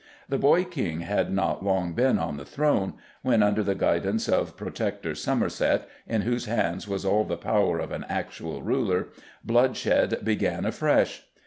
[0.27, 4.57] The boy King had not long been on the throne, when, under the guidance of
[4.57, 9.09] Protector Somerset, in whose hands was all the power of an actual ruler,
[9.45, 11.27] bloodshed began afresh.